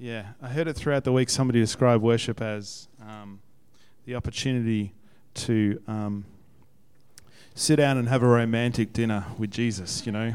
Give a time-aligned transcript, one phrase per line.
[0.00, 1.28] Yeah, I heard it throughout the week.
[1.28, 3.40] Somebody describe worship as um,
[4.04, 4.94] the opportunity
[5.34, 6.24] to um,
[7.56, 10.06] sit down and have a romantic dinner with Jesus.
[10.06, 10.34] You know,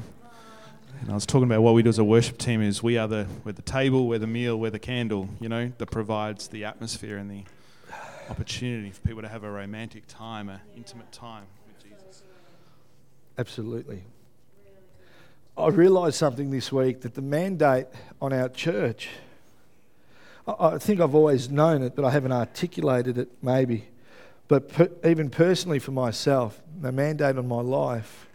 [1.00, 3.08] and I was talking about what we do as a worship team is we are
[3.08, 5.30] the we're the table, we're the meal, we're the candle.
[5.40, 7.44] You know, that provides the atmosphere and the
[8.30, 12.24] opportunity for people to have a romantic time, an intimate time with Jesus.
[13.38, 14.04] Absolutely.
[15.58, 17.88] I realised something this week that the mandate
[18.22, 19.08] on our church,
[20.48, 23.86] I, think I've always known it, but I haven't articulated it maybe.
[24.48, 28.28] But per, even personally for myself, the mandate on my life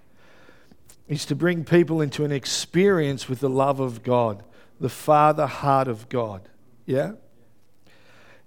[1.07, 4.43] is to bring people into an experience with the love of God,
[4.81, 6.49] the Father heart of God.
[6.87, 7.13] Yeah?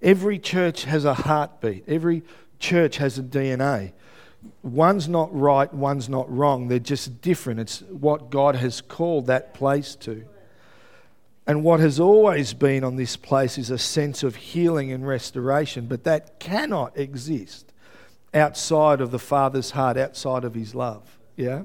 [0.01, 2.23] Every church has a heartbeat, every
[2.59, 3.93] church has a DNA.
[4.63, 6.67] One's not right, one's not wrong.
[6.67, 7.59] They're just different.
[7.59, 10.25] It's what God has called that place to.
[11.51, 15.85] And what has always been on this place is a sense of healing and restoration,
[15.85, 17.73] but that cannot exist
[18.33, 21.19] outside of the Father's heart, outside of His love.
[21.35, 21.63] Yeah?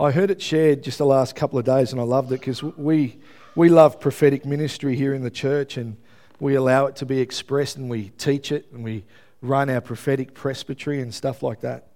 [0.00, 2.62] I heard it shared just the last couple of days and I loved it because
[2.62, 3.18] we,
[3.54, 5.98] we love prophetic ministry here in the church and
[6.40, 9.04] we allow it to be expressed and we teach it and we
[9.42, 11.88] run our prophetic presbytery and stuff like that.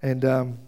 [0.00, 0.58] And um,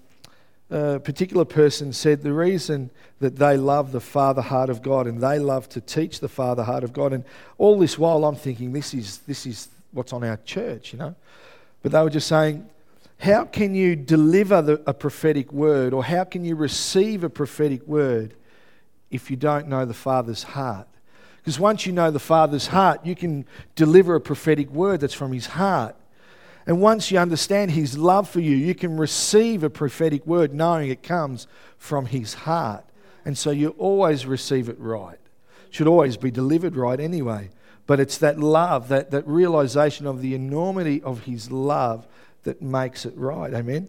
[0.70, 5.20] a particular person said the reason that they love the Father heart of God and
[5.20, 7.12] they love to teach the Father heart of God.
[7.12, 7.24] And
[7.58, 11.14] all this while I'm thinking this is, this is what's on our church, you know.
[11.82, 12.68] But they were just saying,
[13.18, 17.86] how can you deliver the, a prophetic word or how can you receive a prophetic
[17.86, 18.34] word
[19.10, 20.88] if you don't know the Father's heart?
[21.38, 25.32] Because once you know the Father's heart, you can deliver a prophetic word that's from
[25.32, 25.96] His heart.
[26.70, 30.88] And once you understand His love for you, you can receive a prophetic word knowing
[30.88, 32.84] it comes from His heart.
[33.24, 35.18] And so you always receive it right.
[35.70, 37.50] Should always be delivered right anyway.
[37.88, 42.06] But it's that love, that, that realization of the enormity of His love
[42.44, 43.52] that makes it right.
[43.52, 43.88] Amen?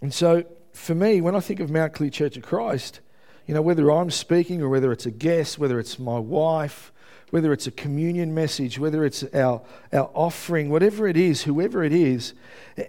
[0.00, 3.00] And so for me, when I think of Mount Clear Church of Christ,
[3.48, 6.92] you know, whether I'm speaking or whether it's a guest, whether it's my wife,
[7.30, 9.60] whether it's a communion message, whether it's our,
[9.92, 12.32] our offering, whatever it is, whoever it is,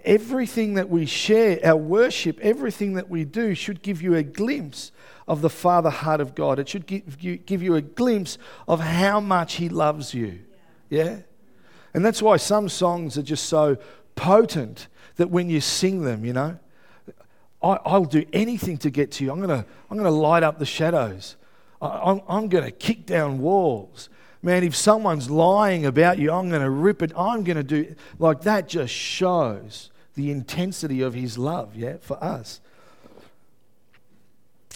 [0.04, 4.92] everything that we share, our worship, everything that we do should give you a glimpse
[5.28, 6.58] of the Father heart of God.
[6.58, 10.40] It should give you, give you a glimpse of how much He loves you.
[10.88, 11.18] Yeah?
[11.92, 13.76] And that's why some songs are just so
[14.14, 16.58] potent that when you sing them, you know,
[17.62, 19.30] I, will do anything to get to you.
[19.30, 21.36] I'm going to I'm to light up the shadows.
[21.82, 24.08] I, I'm, I'm going to kick down walls.
[24.42, 27.12] Man, if someone's lying about you, I'm going to rip it.
[27.16, 28.68] I'm going to do like that.
[28.68, 32.60] Just shows the intensity of His love, yeah, for us.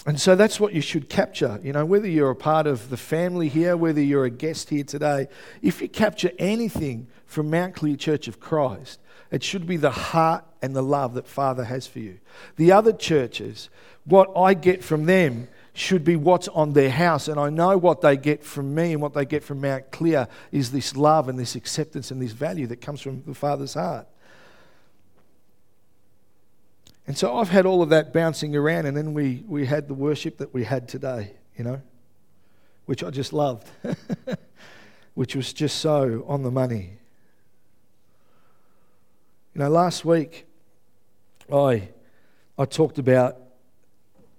[0.07, 1.59] And so that's what you should capture.
[1.63, 4.85] You know, whether you're a part of the family here, whether you're a guest here
[4.85, 5.29] today,
[5.63, 10.45] if you capture anything from Mount Clear Church of Christ, it should be the heart
[10.61, 12.19] and the love that Father has for you.
[12.57, 13.71] The other churches,
[14.05, 17.27] what I get from them should be what's on their house.
[17.27, 20.29] And I know what they get from me and what they get from Mount Clear
[20.53, 24.07] is this love and this acceptance and this value that comes from the Father's heart.
[27.07, 29.95] And so I've had all of that bouncing around, and then we, we had the
[29.95, 31.83] worship that we had today, you know,
[32.87, 33.69] which I just loved,
[35.15, 36.99] which was just so on the money.
[39.55, 40.47] You know, last week
[41.53, 41.89] I,
[42.57, 43.39] I talked about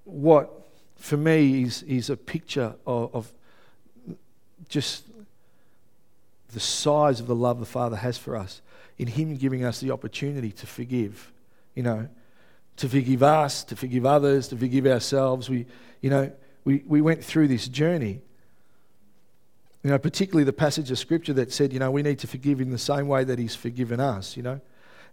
[0.05, 0.64] what
[0.97, 3.33] for me is, is a picture of, of
[4.69, 5.05] just
[6.53, 8.61] the size of the love the Father has for us
[8.97, 11.31] in Him giving us the opportunity to forgive,
[11.75, 12.07] you know,
[12.77, 15.49] to forgive us, to forgive others, to forgive ourselves.
[15.49, 15.65] We,
[16.01, 16.31] you know,
[16.63, 18.21] we, we went through this journey.
[19.83, 22.59] You know, particularly the passage of scripture that said, you know, we need to forgive
[22.59, 24.59] in the same way that He's forgiven us, you know.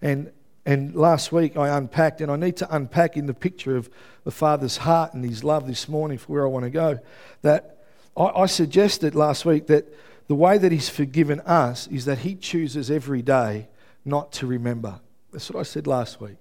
[0.00, 0.32] And,
[0.64, 3.90] and last week I unpacked, and I need to unpack in the picture of
[4.24, 7.00] the Father's heart and His love this morning for where I want to go.
[7.42, 7.78] That
[8.16, 9.92] I, I suggested last week that
[10.28, 13.68] the way that He's forgiven us is that He chooses every day
[14.04, 15.00] not to remember.
[15.32, 16.36] That's what I said last week.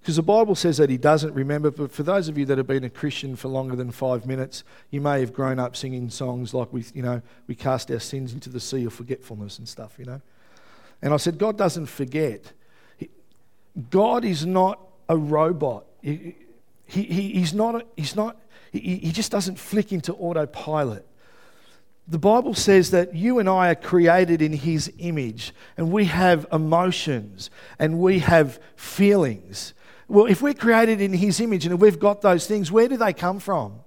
[0.00, 2.66] Because the Bible says that he doesn't remember, but for those of you that have
[2.66, 6.54] been a Christian for longer than five minutes, you may have grown up singing songs
[6.54, 9.96] like we, you know, we cast our sins into the sea of forgetfulness and stuff,
[9.98, 10.22] you know.
[11.00, 12.52] And I said, God doesn't forget.
[13.90, 15.86] God is not a robot.
[16.02, 16.34] He,
[16.86, 18.36] he, he's not, he's not
[18.72, 21.06] he, he just doesn't flick into autopilot.
[22.06, 26.46] the Bible says that you and I are created in His image, and we have
[26.52, 29.74] emotions and we have feelings.
[30.08, 33.12] Well, if we're created in His image and we've got those things, where do they
[33.12, 33.80] come from?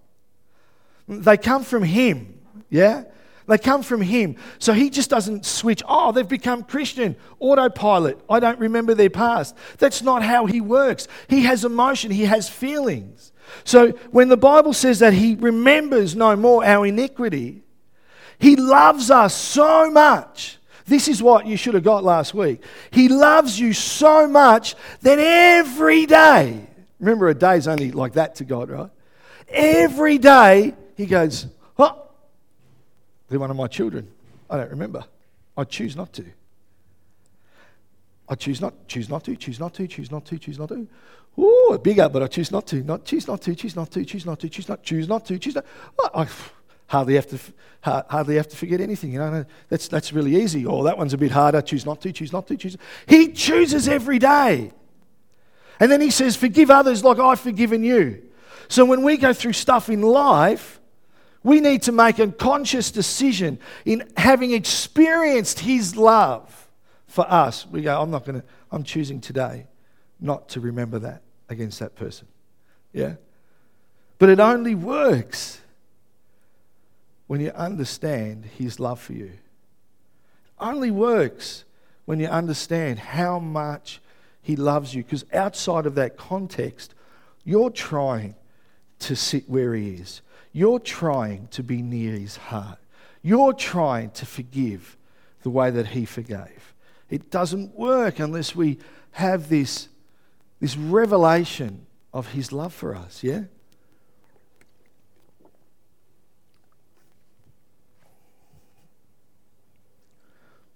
[1.08, 3.06] They come from Him, yeah?
[3.48, 4.36] They come from Him.
[4.60, 8.20] So He just doesn't switch, oh, they've become Christian, autopilot.
[8.30, 9.56] I don't remember their past.
[9.78, 11.08] That's not how He works.
[11.28, 13.32] He has emotion, He has feelings.
[13.64, 17.64] So when the Bible says that He remembers no more our iniquity,
[18.40, 20.58] He loves us so much.
[20.86, 22.62] This is what you should have got last week.
[22.92, 26.68] He loves you so much that every day,
[27.00, 28.90] remember a day's only like that to God, right?
[29.48, 31.48] Every day, He goes,
[33.32, 34.12] they're one of my children.
[34.50, 35.06] I don't remember.
[35.56, 36.26] I choose not to.
[38.28, 40.86] I choose not, choose not to, choose not to, choose not to, choose not to.
[41.40, 42.84] Ooh, bigger, but I choose not to.
[42.84, 45.40] Not choose not to, choose not to, choose not to, choose not, choose not to,
[45.40, 45.66] choose not.
[45.98, 46.10] To.
[46.14, 46.28] I
[46.88, 47.40] hardly have to,
[47.82, 49.14] hardly have to forget anything.
[49.14, 50.66] You know, that's that's really easy.
[50.66, 51.62] Oh, that one's a bit harder.
[51.62, 52.76] Choose not to, choose not to, choose.
[53.08, 54.74] He chooses every day,
[55.80, 58.24] and then he says, "Forgive others like I've forgiven you."
[58.68, 60.81] So when we go through stuff in life,
[61.44, 66.70] we need to make a conscious decision in having experienced His love
[67.08, 67.66] for us.
[67.68, 69.68] We go, I'm not going to, I'm choosing today
[70.20, 72.28] not to remember that against that person.
[72.94, 73.16] Yeah?
[74.20, 75.62] But it only works
[77.26, 79.26] when you understand His love for you.
[79.26, 79.40] It
[80.60, 81.66] only works
[82.06, 84.00] when you understand how much
[84.44, 85.04] He loves you.
[85.04, 86.94] Because outside of that context,
[87.44, 88.36] you're trying
[89.00, 90.22] to sit where He is.
[90.54, 92.80] You're trying to be near His heart.
[93.22, 94.98] You're trying to forgive
[95.44, 96.74] the way that He forgave.
[97.10, 98.80] It doesn't work unless we
[99.12, 99.90] have this
[100.62, 103.42] this revelation of his love for us, yeah?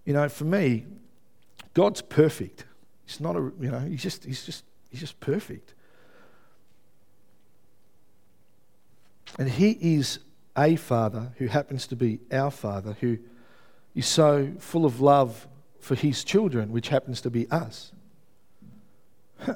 [0.04, 0.86] You know, for me,
[1.74, 2.66] God's perfect.
[3.06, 5.75] He's not a, you know, he's just, he's just, he's just perfect.
[9.38, 10.20] And he is
[10.58, 13.18] a father who happens to be our father, who
[13.94, 15.48] is so full of love
[15.80, 17.92] for his children, which happens to be us.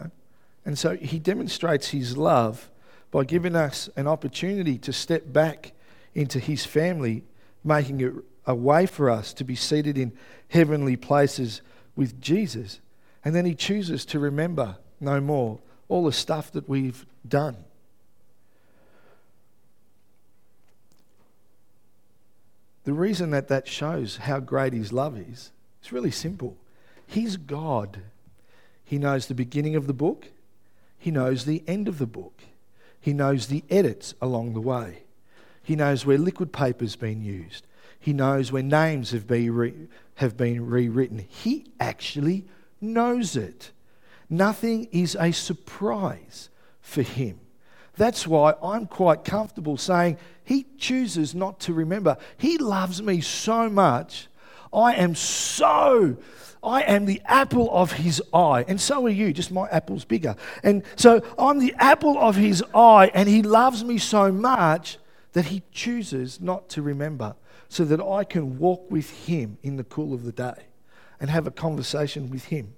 [0.66, 2.70] And so he demonstrates his love
[3.10, 5.72] by giving us an opportunity to step back
[6.14, 7.24] into his family,
[7.64, 8.14] making it
[8.46, 10.12] a way for us to be seated in
[10.50, 11.64] heavenly places
[11.96, 12.82] with Jesus.
[13.25, 17.58] And then he chooses to remember no more all the stuff that we've done.
[22.84, 26.58] The reason that that shows how great his love is, it's really simple.
[27.06, 28.02] He's God.
[28.84, 30.28] He knows the beginning of the book,
[30.98, 32.42] he knows the end of the book.
[33.00, 35.04] He knows the edits along the way.
[35.64, 37.66] He knows where liquid paper's been used.
[38.00, 41.20] He knows where names have been, re- have been rewritten.
[41.20, 42.46] He actually
[42.82, 43.72] knows it.
[44.30, 46.50] Nothing is a surprise
[46.82, 47.40] for him.
[48.00, 52.16] That's why I'm quite comfortable saying he chooses not to remember.
[52.38, 54.30] He loves me so much.
[54.72, 56.18] I am so
[56.63, 60.36] I am the apple of his eye, and so are you, just my apple's bigger.
[60.62, 64.98] And so I'm the apple of his eye, and he loves me so much
[65.34, 67.36] that he chooses not to remember
[67.69, 70.66] so that I can walk with him in the cool of the day
[71.20, 72.74] and have a conversation with him.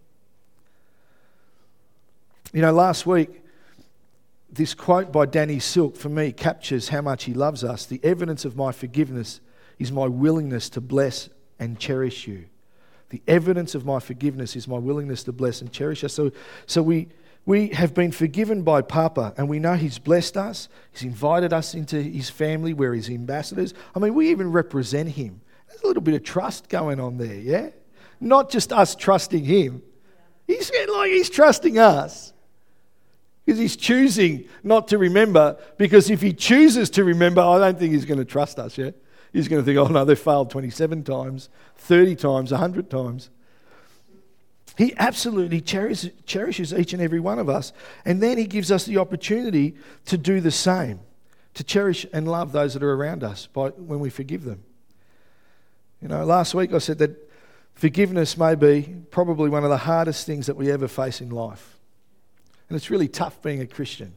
[2.53, 3.40] You know, last week,
[4.51, 7.85] this quote by Danny Silk for me captures how much he loves us.
[7.85, 9.39] The evidence of my forgiveness
[9.79, 12.45] is my willingness to bless and cherish you.
[13.09, 16.13] The evidence of my forgiveness is my willingness to bless and cherish us.
[16.13, 16.31] So,
[16.65, 17.09] so we,
[17.45, 20.69] we have been forgiven by Papa, and we know He's blessed us.
[20.91, 23.73] He's invited us into His family where He's ambassadors.
[23.95, 25.41] I mean, we even represent Him.
[25.67, 27.69] There's a little bit of trust going on there, yeah?
[28.19, 29.81] Not just us trusting Him.
[30.47, 32.30] He's like He's trusting us.
[33.45, 37.93] Because He's choosing not to remember, because if He chooses to remember, I don't think
[37.93, 38.91] He's going to trust us, yeah?
[39.33, 43.29] He's going to think, oh no, they've failed 27 times, 30 times, 100 times.
[44.77, 47.71] He absolutely cherishes, cherishes each and every one of us.
[48.05, 50.99] And then he gives us the opportunity to do the same,
[51.53, 54.63] to cherish and love those that are around us by, when we forgive them.
[56.01, 57.31] You know, last week I said that
[57.75, 61.70] forgiveness may be probably one of the hardest things that we ever face in life.
[62.71, 64.13] And it's really tough being a Christian.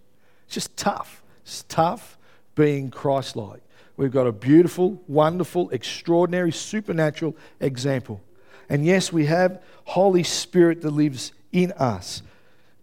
[0.46, 1.25] It's just tough.
[1.42, 2.16] It's tough
[2.54, 3.62] being Christ like.
[3.96, 8.23] We've got a beautiful, wonderful, extraordinary, supernatural example.
[8.68, 12.23] And yes, we have Holy Spirit that lives in us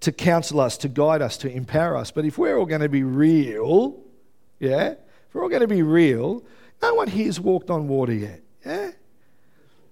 [0.01, 2.11] to counsel us, to guide us, to empower us.
[2.11, 3.97] But if we're all going to be real,
[4.59, 6.43] yeah, if we're all going to be real,
[6.81, 8.41] No one here has walked on water yet.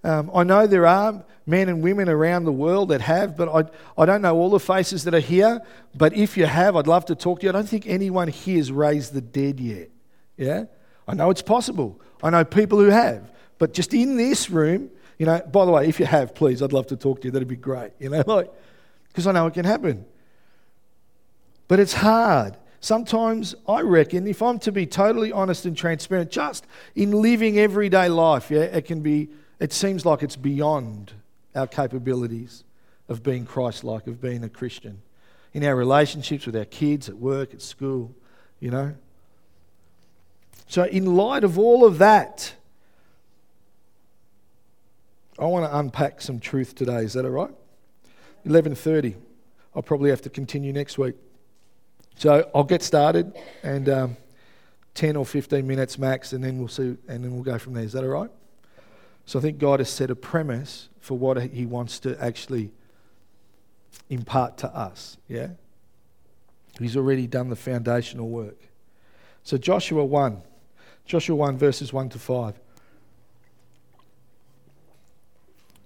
[0.04, 4.02] Um, I know there are men and women around the world that have, but I,
[4.02, 5.62] I don't know all the faces that are here.
[5.96, 7.50] But if you have, I'd love to talk to you.
[7.50, 9.90] I don't think anyone here has raised the dead yet.
[10.38, 10.66] Yeah?
[11.08, 12.00] I know it's possible.
[12.24, 13.32] I know people who have.
[13.58, 16.72] But just in this room, you know, by the way, if you have, please, I'd
[16.72, 17.32] love to talk to you.
[17.32, 17.92] That'd be great.
[18.00, 18.52] You know, like,
[19.10, 20.06] because I know it can happen.
[21.68, 22.58] But it's hard.
[22.80, 26.66] Sometimes I reckon, if I'm to be totally honest and transparent, just
[26.96, 31.14] in living everyday life, yeah, it can be, it seems like it's beyond
[31.56, 32.64] our capabilities
[33.08, 35.02] of being Christ like, of being a Christian.
[35.54, 38.14] In our relationships with our kids, at work, at school,
[38.60, 38.96] you know.
[40.68, 42.54] So, in light of all of that,
[45.40, 47.00] I want to unpack some truth today.
[47.00, 47.52] Is that all right?
[48.46, 49.16] 11:30.
[49.76, 51.16] I'll probably have to continue next week.
[52.18, 54.18] So I'll get started and um,
[54.96, 57.84] 10 or 15 minutes max, and then we'll see, and then we'll go from there.
[57.84, 58.30] Is that all right?
[59.30, 62.72] So I think God has set a premise for what He wants to actually
[64.10, 65.18] impart to us.
[65.28, 65.50] Yeah?
[66.80, 68.58] He's already done the foundational work.
[69.44, 70.42] So Joshua 1,
[71.06, 72.60] Joshua 1, verses 1 to 5.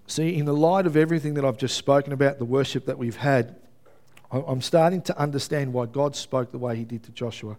[0.07, 3.17] See, in the light of everything that I've just spoken about, the worship that we've
[3.17, 3.57] had,
[4.31, 7.57] I'm starting to understand why God spoke the way He did to Joshua.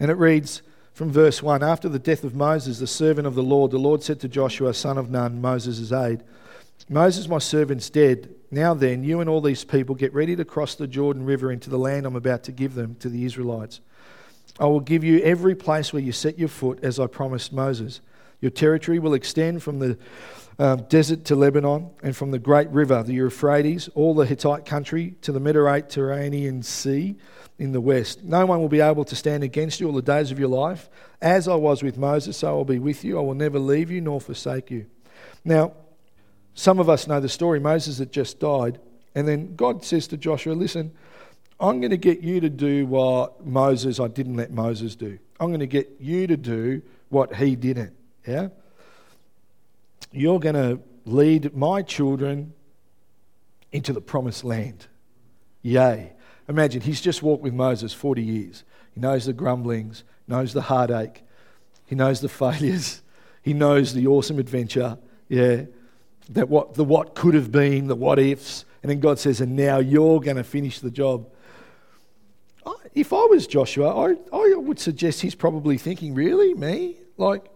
[0.00, 0.62] And it reads
[0.98, 4.02] from verse 1 After the death of Moses, the servant of the Lord, the Lord
[4.02, 6.24] said to Joshua, son of Nun, Moses' aide,
[6.88, 8.34] Moses, my servant's dead.
[8.50, 11.70] Now then, you and all these people get ready to cross the Jordan River into
[11.70, 13.80] the land I'm about to give them to the Israelites.
[14.58, 18.00] I will give you every place where you set your foot, as I promised Moses.
[18.40, 19.96] Your territory will extend from the
[20.58, 25.14] um, desert to Lebanon, and from the great river, the Euphrates, all the Hittite country,
[25.22, 27.16] to the Mediterranean Sea
[27.58, 28.24] in the west.
[28.24, 30.88] No one will be able to stand against you all the days of your life.
[31.20, 33.18] As I was with Moses, so I will be with you.
[33.18, 34.86] I will never leave you nor forsake you.
[35.44, 35.72] Now,
[36.54, 37.60] some of us know the story.
[37.60, 38.80] Moses had just died,
[39.14, 40.92] and then God says to Joshua, Listen,
[41.60, 45.18] I'm going to get you to do what Moses, I didn't let Moses do.
[45.40, 47.94] I'm going to get you to do what he didn't.
[48.26, 48.48] Yeah?
[50.12, 52.52] You're going to lead my children
[53.72, 54.86] into the promised land.
[55.62, 56.12] Yay.
[56.48, 58.64] Imagine, he's just walked with Moses 40 years.
[58.94, 61.22] He knows the grumblings, knows the heartache,
[61.84, 63.02] he knows the failures,
[63.42, 64.98] he knows the awesome adventure.
[65.28, 65.64] Yeah.
[66.30, 68.64] That what the what could have been, the what ifs.
[68.82, 71.26] And then God says, and now you're going to finish the job.
[72.94, 76.52] If I was Joshua, I, I would suggest he's probably thinking, really?
[76.54, 76.96] Me?
[77.16, 77.46] Like,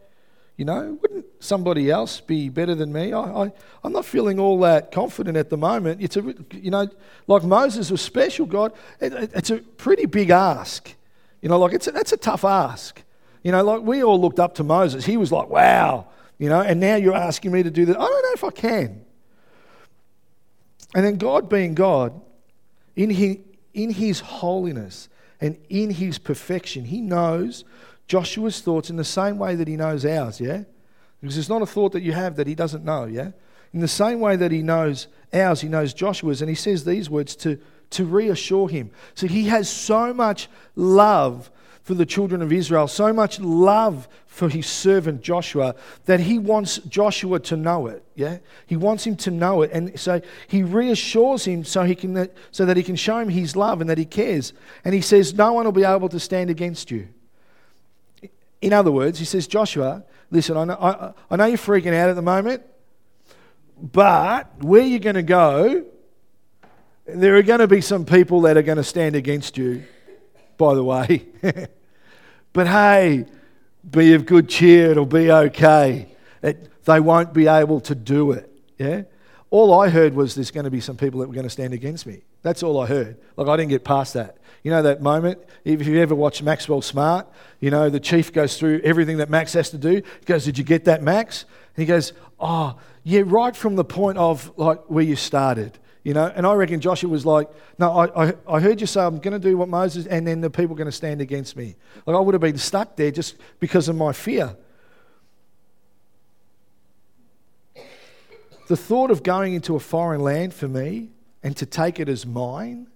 [0.63, 3.13] you know, wouldn't somebody else be better than me?
[3.13, 3.53] I, I,
[3.83, 6.01] I'm not feeling all that confident at the moment.
[6.01, 6.87] It's a, you know,
[7.27, 8.73] like Moses was special, God.
[9.01, 10.95] It, it, it's a pretty big ask.
[11.41, 13.03] You know, like it's a, that's a tough ask.
[13.43, 15.05] You know, like we all looked up to Moses.
[15.05, 16.07] He was like, wow,
[16.39, 17.97] you know, and now you're asking me to do that.
[17.97, 19.05] I don't know if I can.
[20.95, 22.21] And then God being God,
[22.95, 23.39] in his,
[23.75, 25.09] in his holiness
[25.41, 27.65] and in his perfection, he knows
[28.09, 30.65] Joshua's thoughts in the same way that he knows ours, yeah?
[31.21, 33.31] Because it's not a thought that you have that he doesn't know, yeah?
[33.73, 37.09] In the same way that he knows ours, he knows Joshua's, and he says these
[37.09, 37.59] words to,
[37.91, 38.91] to reassure him.
[39.15, 41.51] So he has so much love
[41.83, 46.79] for the children of Israel, so much love for his servant Joshua, that he wants
[46.79, 48.05] Joshua to know it.
[48.15, 48.39] Yeah?
[48.67, 49.73] He wants him to know it.
[49.73, 53.57] And so he reassures him so, he can, so that he can show him his
[53.57, 54.53] love and that he cares.
[54.85, 57.09] And he says, No one will be able to stand against you.
[58.63, 62.09] In other words, he says, Joshua, listen, I know, I, I know you're freaking out
[62.09, 62.63] at the moment,
[63.77, 65.85] but where you're going to go,
[67.07, 69.83] there are going to be some people that are going to stand against you,
[70.57, 71.27] by the way.
[72.53, 73.27] but hey,
[73.89, 76.15] be of good cheer, it'll be okay.
[76.41, 78.49] It, they won't be able to do it.
[78.79, 79.03] Yeah?
[79.51, 81.75] All I heard was there's going to be some people that were going to stand
[81.75, 82.23] against me.
[82.43, 83.19] That's all I heard.
[83.37, 84.39] Like, I didn't get past that.
[84.63, 85.39] You know that moment?
[85.65, 87.27] If you ever watch Maxwell Smart,
[87.61, 89.95] you know, the chief goes through everything that Max has to do.
[89.95, 91.45] He goes, Did you get that, Max?
[91.77, 95.79] And he goes, Oh, yeah, right from the point of like where you started.
[96.05, 99.01] You know, and I reckon Joshua was like, No, I, I, I heard you say
[99.01, 101.57] I'm going to do what Moses, and then the people are going to stand against
[101.57, 101.75] me.
[102.07, 104.57] Like, I would have been stuck there just because of my fear.
[108.69, 111.12] The thought of going into a foreign land for me
[111.43, 112.89] and to take it as mine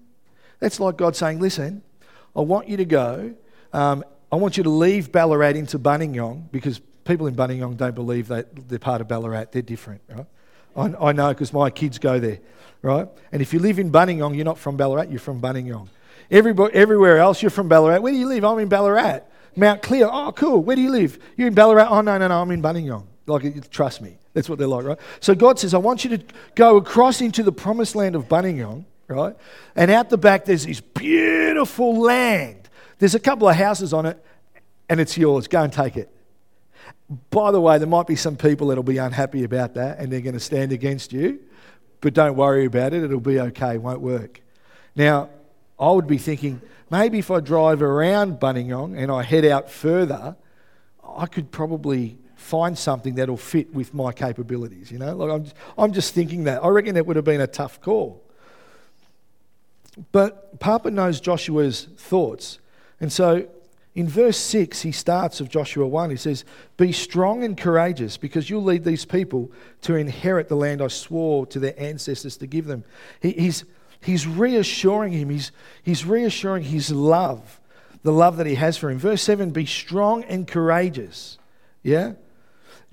[0.59, 1.83] that's like God saying, listen,
[2.35, 3.35] I want you to go.
[3.73, 8.29] Um, I want you to leave Ballarat into Buninyong because people in Buninyong don't believe
[8.29, 9.53] that they're part of Ballarat.
[9.53, 10.27] They're different, right?
[10.77, 12.41] I, I know because my kids go there,
[12.83, 13.09] right?
[13.33, 15.89] And if you live in Buninyong, you're not from Ballarat, you're from Buninyong.
[16.31, 18.01] Everybody, everywhere else, you're from Ballarat.
[18.01, 18.45] Where do you live?
[18.45, 19.21] I'm in Ballarat.
[19.55, 20.09] Mount Clear.
[20.11, 20.63] Oh, cool.
[20.63, 21.19] Where do you live?
[21.37, 21.89] You're in Ballarat.
[21.89, 22.43] Oh, no, no, no.
[22.43, 23.07] I'm in Buninyong.
[23.27, 24.19] Like, trust me.
[24.35, 24.99] That's what they're like, right?
[25.21, 28.85] So God says, I want you to go across into the promised land of Buninyong,
[29.09, 29.35] right?
[29.75, 32.69] And out the back, there's this beautiful land.
[32.99, 34.25] There's a couple of houses on it,
[34.89, 35.49] and it's yours.
[35.49, 36.11] Go and take it.
[37.31, 40.21] By the way, there might be some people that'll be unhappy about that and they're
[40.21, 41.41] going to stand against you,
[42.01, 43.05] but don't worry about it.
[43.05, 43.75] It'll be okay.
[43.75, 44.41] It won't work.
[44.97, 45.31] Now,
[45.79, 50.37] I would be thinking maybe if I drive around Buninyong and I head out further,
[51.17, 54.93] I could probably find something that'll fit with my capabilities.
[54.93, 56.63] You know, like I'm, just, I'm just thinking that.
[56.63, 58.23] I reckon it would have been a tough call.
[60.13, 62.59] But Papa knows Joshua's thoughts.
[63.01, 63.49] And so
[63.95, 66.11] in verse 6, he starts of Joshua 1.
[66.11, 66.45] He says,
[66.77, 69.51] Be strong and courageous, because you'll lead these people
[69.83, 72.85] to inherit the land I swore to their ancestors to give them.
[73.21, 73.65] He, he's,
[74.01, 75.51] he's reassuring him, he's,
[75.83, 77.59] he's reassuring his love,
[78.03, 78.99] the love that he has for him.
[78.99, 81.39] Verse 7 Be strong and courageous.
[81.83, 82.13] Yeah?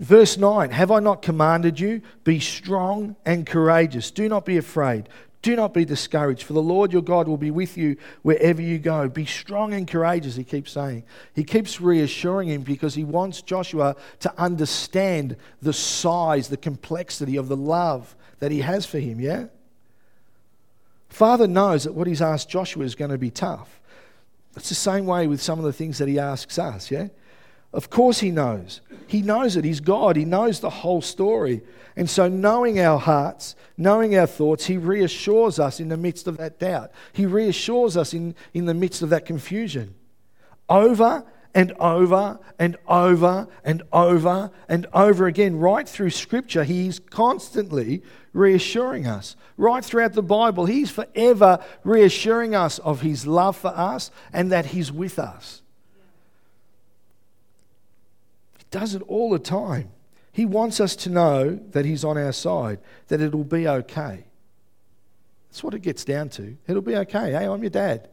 [0.03, 2.01] Verse 9 Have I not commanded you?
[2.25, 4.11] Be strong and courageous.
[4.11, 5.07] Do not be afraid.
[5.41, 8.79] Do not be discouraged, for the Lord your God will be with you wherever you
[8.79, 9.09] go.
[9.09, 11.03] Be strong and courageous, he keeps saying.
[11.33, 17.47] He keeps reassuring him because he wants Joshua to understand the size, the complexity of
[17.49, 19.45] the love that he has for him, yeah?
[21.09, 23.81] Father knows that what he's asked Joshua is going to be tough.
[24.55, 27.07] It's the same way with some of the things that he asks us, yeah?
[27.73, 28.81] Of course, he knows.
[29.07, 29.65] He knows it.
[29.65, 30.15] He's God.
[30.15, 31.61] He knows the whole story.
[31.95, 36.37] And so, knowing our hearts, knowing our thoughts, He reassures us in the midst of
[36.37, 36.91] that doubt.
[37.11, 39.95] He reassures us in, in the midst of that confusion.
[40.69, 48.01] Over and over and over and over and over again, right through Scripture, He's constantly
[48.33, 49.35] reassuring us.
[49.57, 54.67] Right throughout the Bible, He's forever reassuring us of His love for us and that
[54.67, 55.61] He's with us.
[58.57, 59.91] He does it all the time.
[60.31, 64.25] He wants us to know that He's on our side, that it'll be okay.
[65.49, 66.57] That's what it gets down to.
[66.67, 67.31] It'll be okay.
[67.31, 68.09] Hey, I'm your dad.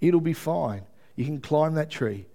[0.00, 0.82] It'll be fine.
[1.16, 2.26] You can climb that tree.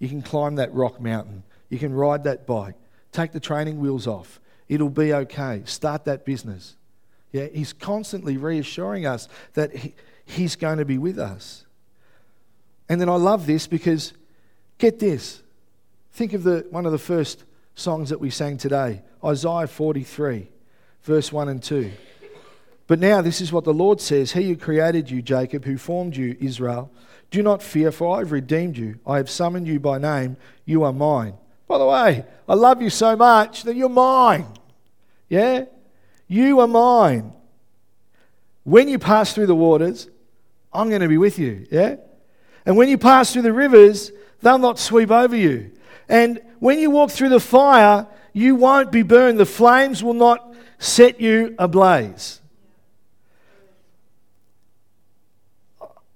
[0.00, 1.44] You can climb that rock mountain.
[1.68, 2.74] You can ride that bike.
[3.12, 4.40] Take the training wheels off.
[4.68, 5.62] It'll be okay.
[5.64, 6.76] Start that business.
[7.30, 11.64] Yeah, he's constantly reassuring us that he, he's going to be with us.
[12.88, 14.14] And then I love this because,
[14.78, 15.44] get this.
[16.12, 17.44] Think of the, one of the first
[17.74, 20.48] songs that we sang today Isaiah 43,
[21.02, 21.90] verse 1 and 2.
[22.86, 26.16] But now, this is what the Lord says He who created you, Jacob, who formed
[26.16, 26.90] you, Israel,
[27.30, 28.98] do not fear, for I have redeemed you.
[29.06, 30.36] I have summoned you by name.
[30.64, 31.34] You are mine.
[31.68, 34.46] By the way, I love you so much that you're mine.
[35.28, 35.66] Yeah?
[36.26, 37.32] You are mine.
[38.64, 40.08] When you pass through the waters,
[40.72, 41.68] I'm going to be with you.
[41.70, 41.96] Yeah?
[42.66, 44.10] And when you pass through the rivers,
[44.42, 45.70] they'll not sweep over you.
[46.10, 49.38] And when you walk through the fire, you won't be burned.
[49.38, 52.40] The flames will not set you ablaze.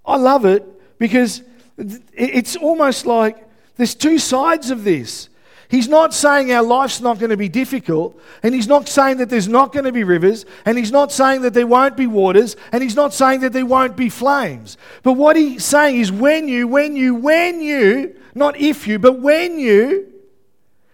[0.04, 1.42] I love it because
[1.78, 3.38] it's almost like
[3.76, 5.28] there's two sides of this.
[5.74, 9.28] He's not saying our life's not going to be difficult, and he's not saying that
[9.28, 12.54] there's not going to be rivers, and he's not saying that there won't be waters,
[12.70, 14.76] and he's not saying that there won't be flames.
[15.02, 19.18] But what he's saying is when you, when you, when you, not if you, but
[19.18, 20.12] when you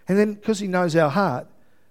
[0.07, 1.45] and then, because he knows our heart,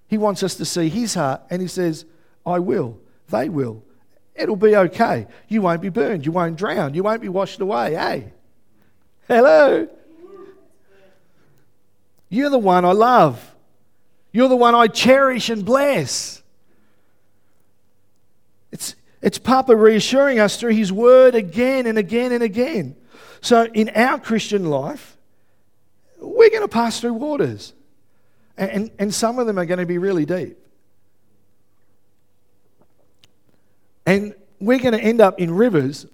[0.09, 2.05] he wants us to see his heart, and he says,
[2.45, 2.99] I will.
[3.29, 3.85] They will.
[4.35, 5.29] It'll be okay.
[5.47, 6.27] You won't be burned.
[6.27, 6.95] You won't drown.
[6.95, 7.95] You won't be washed away.
[7.95, 8.33] Hey.
[9.29, 9.89] Hello.
[12.31, 13.55] You're the one I love.
[14.33, 16.43] You're the one I cherish and bless.
[18.73, 22.97] It's, it's Papa reassuring us through his word again and again and again.
[23.43, 25.17] So, in our Christian life,
[26.19, 27.73] we're going to pass through waters.
[28.57, 30.59] And, and some of them are going to be really deep.
[34.07, 36.07] And we're going to end up in rivers,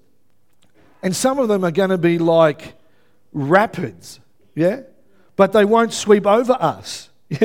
[1.03, 2.75] and some of them are going to be like
[3.33, 4.21] rapids,
[4.55, 4.83] yeah?
[5.37, 7.11] But they won't sweep over us?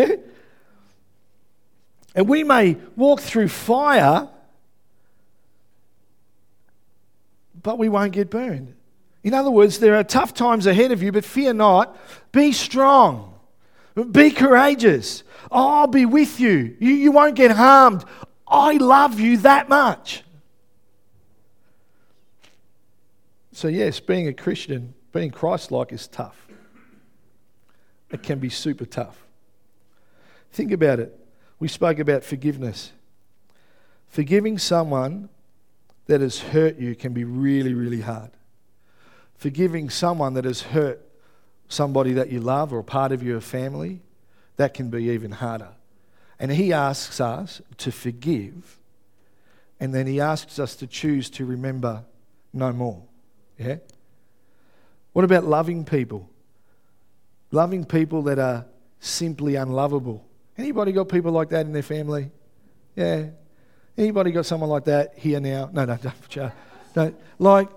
[2.13, 4.27] And we may walk through fire,
[7.61, 8.75] but we won't get burned.
[9.23, 11.97] In other words, there are tough times ahead of you, but fear not.
[12.31, 13.35] Be strong.
[14.11, 15.23] Be courageous.
[15.51, 16.75] I'll be with you.
[16.79, 16.93] you.
[16.93, 18.03] You won't get harmed.
[18.47, 20.23] I love you that much.
[23.53, 26.47] So, yes, being a Christian, being Christ like is tough.
[28.11, 29.23] It can be super tough.
[30.51, 31.17] Think about it.
[31.59, 32.91] We spoke about forgiveness.
[34.07, 35.29] Forgiving someone
[36.07, 38.31] that has hurt you can be really, really hard.
[39.35, 41.01] Forgiving someone that has hurt
[41.69, 44.01] somebody that you love or a part of your family,
[44.57, 45.69] that can be even harder.
[46.37, 48.77] And He asks us to forgive,
[49.79, 52.03] and then He asks us to choose to remember
[52.53, 53.03] no more.
[53.57, 53.77] Yeah?
[55.13, 56.29] What about loving people?
[57.51, 58.65] Loving people that are
[58.99, 60.25] simply unlovable.
[60.57, 62.31] Anybody got people like that in their family?
[62.95, 63.27] Yeah.
[63.97, 65.69] Anybody got someone like that here now?
[65.73, 65.97] No, no,
[66.93, 67.15] don't.
[67.39, 67.69] Like,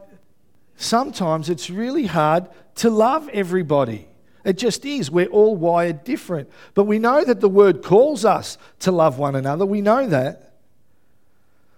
[0.76, 4.08] sometimes it's really hard to love everybody.
[4.44, 5.10] It just is.
[5.10, 6.50] We're all wired different.
[6.74, 9.64] But we know that the word calls us to love one another.
[9.64, 10.52] We know that.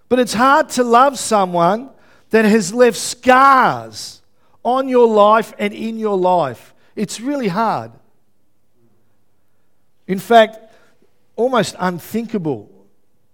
[0.09, 1.91] But it's hard to love someone
[2.31, 4.23] that has left scars
[4.65, 6.75] on your life and in your life.
[6.97, 7.93] It's really hard.
[10.07, 10.59] In fact,
[11.37, 12.71] almost unthinkable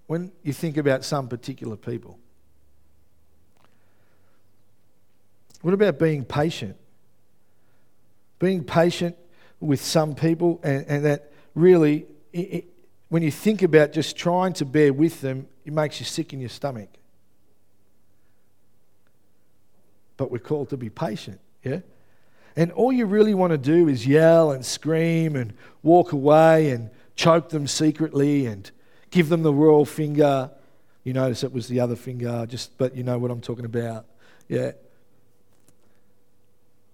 [0.09, 2.19] when you think about some particular people.
[5.63, 6.77] What about being patient?
[8.41, 9.17] Being patient
[9.61, 12.65] with some people, and, and that really, it, it,
[13.09, 16.41] when you think about just trying to bear with them, it makes you sick in
[16.41, 16.89] your stomach.
[20.17, 21.81] But we're called to be patient, yeah?
[22.57, 26.91] And all you really want to do is yell and scream and walk away and
[27.17, 28.71] choke them secretly and
[29.11, 30.51] give them the royal finger.
[31.05, 34.07] You notice it was the other finger, just but you know what I'm talking about.
[34.49, 34.73] Yeah.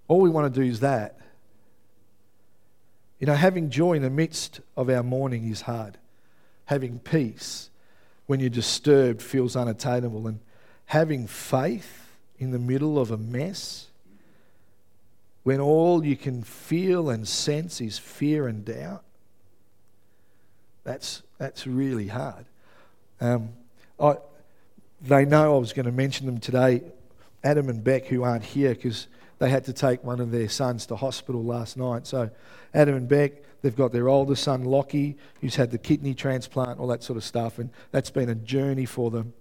[0.06, 1.18] All we want to do is that.
[3.18, 5.98] You know, having joy in the midst of our mourning is hard.
[6.66, 7.68] Having peace
[8.26, 10.28] when you're disturbed feels unattainable.
[10.28, 10.38] And
[10.86, 12.06] having faith
[12.38, 13.87] in the middle of a mess,
[15.42, 19.02] when all you can feel and sense is fear and doubt,
[20.84, 22.44] that's, that's really hard.
[23.20, 23.50] Um,
[24.00, 24.16] I,
[25.00, 26.82] they know I was going to mention them today,
[27.44, 29.06] Adam and Beck, who aren't here because
[29.38, 32.06] they had to take one of their sons to hospital last night.
[32.06, 32.30] So,
[32.74, 36.88] Adam and Beck, they've got their older son, Lockie, who's had the kidney transplant, all
[36.88, 39.32] that sort of stuff, and that's been a journey for them.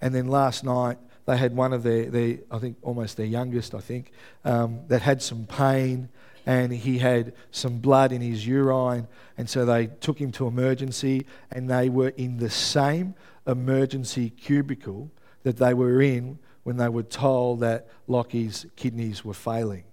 [0.00, 3.74] And then last night, they had one of their, their I think almost their youngest,
[3.74, 4.12] I think,
[4.44, 6.08] um, that had some pain
[6.46, 9.06] and he had some blood in his urine.
[9.38, 13.14] And so they took him to emergency, and they were in the same
[13.46, 15.10] emergency cubicle
[15.44, 19.84] that they were in when they were told that Lockie's kidneys were failing.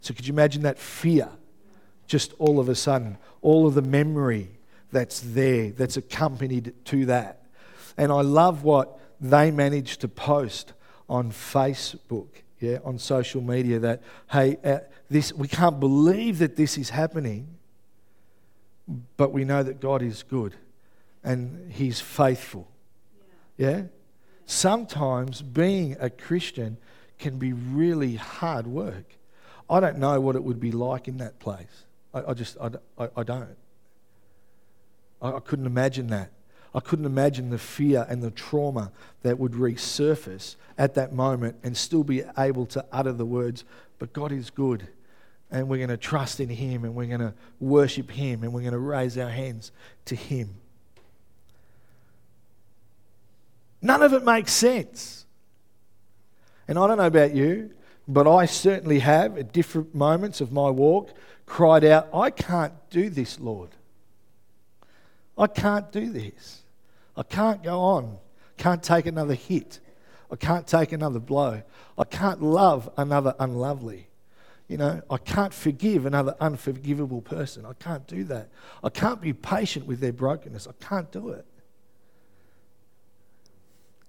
[0.00, 1.28] So, could you imagine that fear?
[2.06, 4.50] Just all of a sudden, all of the memory
[4.92, 7.46] that's there, that's accompanied to that.
[7.96, 10.72] And I love what they managed to post
[11.08, 12.28] on Facebook,
[12.60, 14.78] yeah, on social media that, hey, uh,
[15.10, 17.48] this, we can't believe that this is happening,
[19.16, 20.54] but we know that God is good
[21.22, 22.68] and He's faithful.
[23.56, 23.84] yeah?
[24.46, 26.76] sometimes being a Christian
[27.18, 29.16] can be really hard work.
[29.68, 31.84] I don't know what it would be like in that place.
[32.12, 33.56] I, I just, I, I, I don't.
[35.22, 36.30] I, I couldn't imagine that.
[36.74, 38.90] I couldn't imagine the fear and the trauma
[39.22, 43.64] that would resurface at that moment and still be able to utter the words,
[43.98, 44.88] but God is good.
[45.52, 48.62] And we're going to trust in Him and we're going to worship Him and we're
[48.62, 49.70] going to raise our hands
[50.06, 50.56] to Him.
[53.80, 55.26] None of it makes sense.
[56.66, 57.70] And I don't know about you,
[58.08, 61.12] but I certainly have at different moments of my walk
[61.46, 63.70] cried out, I can't do this, Lord.
[65.38, 66.63] I can't do this.
[67.16, 68.18] I can't go on.
[68.56, 69.80] Can't take another hit.
[70.30, 71.62] I can't take another blow.
[71.96, 74.08] I can't love another unlovely.
[74.68, 77.66] You know, I can't forgive another unforgivable person.
[77.66, 78.48] I can't do that.
[78.82, 80.66] I can't be patient with their brokenness.
[80.66, 81.44] I can't do it.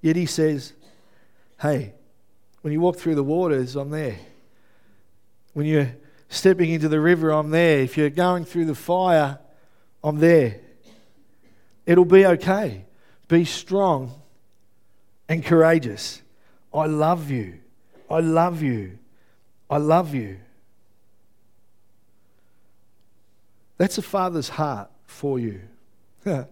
[0.02, 0.74] Yet he says,
[1.60, 1.94] Hey,
[2.62, 4.18] when you walk through the waters, I'm there.
[5.54, 5.96] When you're
[6.30, 7.80] stepping into the river, I'm there.
[7.80, 9.40] If you're going through the fire,
[10.04, 10.60] I'm there.
[11.86, 12.85] It'll be okay.
[13.28, 14.14] Be strong
[15.28, 16.22] and courageous.
[16.74, 17.60] I love you.
[18.10, 19.00] I love you.
[19.70, 20.38] I love you.
[23.78, 25.62] That's a father's heart for you.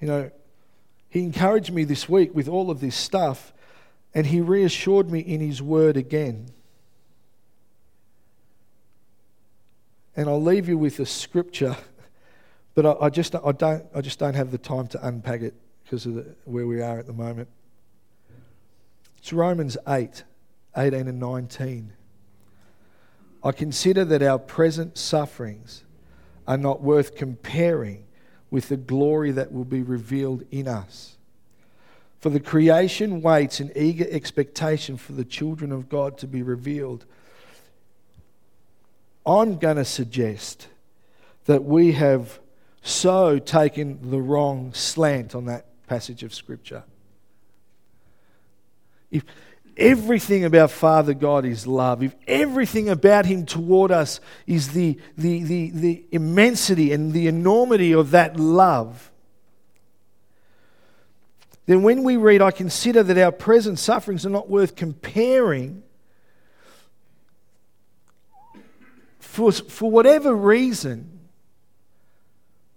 [0.00, 0.30] You know,
[1.08, 3.52] he encouraged me this week with all of this stuff,
[4.14, 6.50] and he reassured me in his word again.
[10.14, 11.76] And I'll leave you with a scripture,
[12.76, 15.54] but I, I just, I, don't, I just don't have the time to unpack it
[15.82, 17.48] because of the, where we are at the moment.
[19.18, 20.22] It's Romans 8
[20.76, 21.92] 18 and 19.
[23.42, 25.84] I consider that our present sufferings
[26.46, 28.04] are not worth comparing
[28.50, 31.16] with the glory that will be revealed in us.
[32.20, 37.06] For the creation waits in eager expectation for the children of God to be revealed.
[39.24, 40.68] I'm going to suggest
[41.46, 42.38] that we have
[42.86, 46.84] so taken the wrong slant on that passage of Scripture.
[49.10, 49.24] If
[49.76, 55.42] everything about Father God is love, if everything about Him toward us is the, the,
[55.42, 59.10] the, the immensity and the enormity of that love,
[61.66, 65.82] then when we read, I consider that our present sufferings are not worth comparing,
[69.18, 71.15] for, for whatever reason,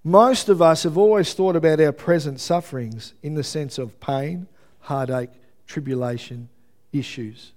[0.03, 4.47] most of us have always thought about our present sufferings in the sense of pain,
[4.81, 5.31] heartache,
[5.67, 6.49] tribulation,
[6.93, 7.51] issues.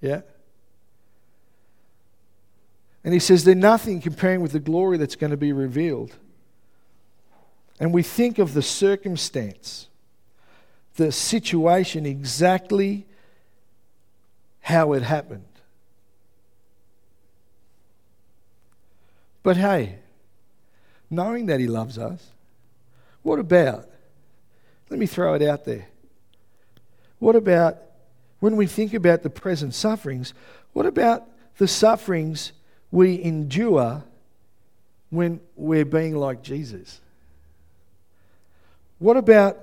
[0.00, 0.20] Yeah?
[3.02, 6.16] And he says they're nothing comparing with the glory that's going to be revealed.
[7.80, 9.88] And we think of the circumstance,
[10.96, 13.06] the situation exactly
[14.60, 15.44] how it happened.
[19.42, 19.98] But hey,
[21.14, 22.24] knowing that he loves us,
[23.22, 23.88] what about?
[24.90, 25.88] Let me throw it out there.
[27.18, 27.78] What about
[28.40, 30.34] when we think about the present sufferings?
[30.72, 31.24] What about
[31.56, 32.52] the sufferings
[32.90, 34.04] we endure
[35.10, 37.00] when we're being like Jesus?
[38.98, 39.58] What about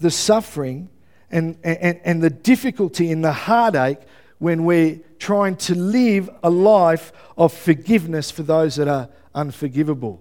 [0.00, 0.88] the suffering
[1.30, 4.00] and, and, and the difficulty and the heartache
[4.38, 10.20] when we're trying to live a life of forgiveness for those that are unforgivable?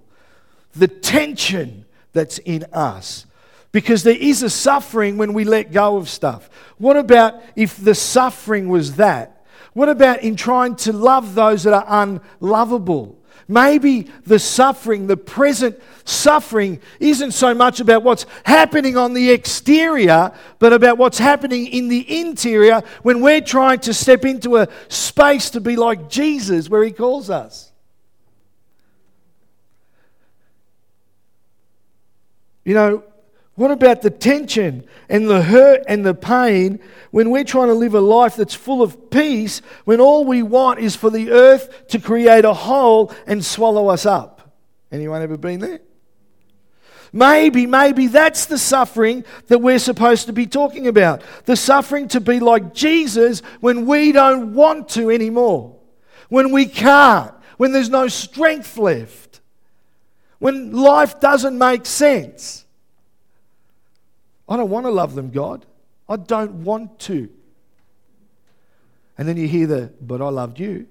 [0.74, 3.26] The tension that's in us
[3.72, 6.50] because there is a suffering when we let go of stuff.
[6.78, 9.46] What about if the suffering was that?
[9.74, 13.18] What about in trying to love those that are unlovable?
[13.48, 20.32] Maybe the suffering, the present suffering, isn't so much about what's happening on the exterior,
[20.60, 25.50] but about what's happening in the interior when we're trying to step into a space
[25.52, 27.71] to be like Jesus, where He calls us.
[32.64, 33.04] You know,
[33.56, 36.80] what about the tension and the hurt and the pain
[37.12, 40.80] when we're trying to live a life that's full of peace when all we want
[40.80, 44.54] is for the earth to create a hole and swallow us up?
[44.92, 45.82] Anyone ever been there?
[47.14, 51.22] Maybe, maybe that's the suffering that we're supposed to be talking about.
[51.46, 55.78] The suffering to be like Jesus when we don't want to anymore,
[56.30, 59.31] when we can't, when there's no strength left,
[60.42, 62.66] when life doesn't make sense.
[64.50, 65.68] I don't want to love them, God.
[66.10, 67.30] I don't want to.
[69.20, 70.88] And then you hear the, but I loved you.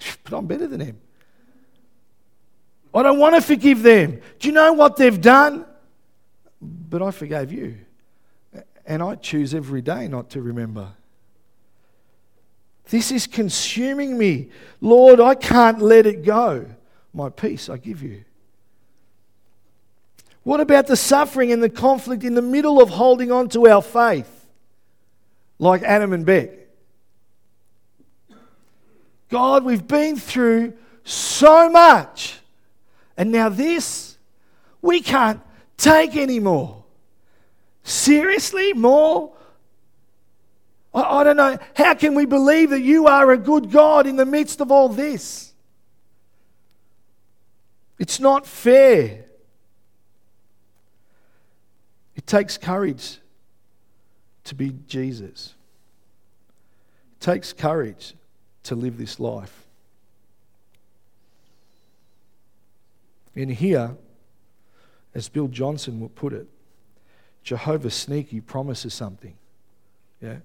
[0.22, 0.98] But I'm better than him.
[2.94, 4.20] I don't want to forgive them.
[4.38, 5.66] Do you know what they've done?
[6.62, 7.78] But I forgave you.
[8.86, 10.92] And I choose every day not to remember.
[12.90, 14.50] This is consuming me.
[14.80, 16.66] Lord, I can't let it go.
[17.12, 18.22] My peace I give you.
[20.46, 23.82] What about the suffering and the conflict in the middle of holding on to our
[23.82, 24.46] faith,
[25.58, 26.50] like Adam and Beck?
[29.28, 32.38] God, we've been through so much,
[33.16, 34.18] and now this,
[34.80, 35.40] we can't
[35.76, 36.84] take anymore.
[37.82, 38.72] Seriously?
[38.72, 39.32] More?
[40.94, 41.58] I, I don't know.
[41.74, 44.88] How can we believe that you are a good God in the midst of all
[44.88, 45.52] this?
[47.98, 49.25] It's not fair.
[52.26, 53.20] It takes courage
[54.42, 55.54] to be Jesus.
[57.12, 58.14] It takes courage
[58.64, 59.64] to live this life.
[63.36, 63.94] In here,
[65.14, 66.48] as Bill Johnson would put it,
[67.44, 69.36] Jehovah Sneaky promises something.
[70.20, 70.38] Yeah?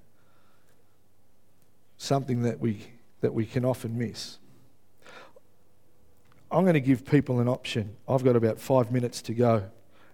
[1.97, 2.85] Something that we,
[3.21, 4.37] that we can often miss.
[6.51, 7.95] I'm going to give people an option.
[8.07, 9.63] I've got about five minutes to go.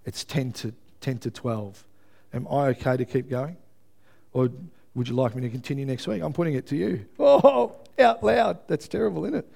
[0.05, 1.83] It's 10 to 10 to 12.
[2.33, 3.57] Am I okay to keep going?
[4.33, 4.49] Or
[4.95, 6.21] would you like me to continue next week?
[6.21, 7.05] I'm putting it to you.
[7.19, 8.59] Oh, out loud.
[8.67, 9.51] That's terrible, isn't it?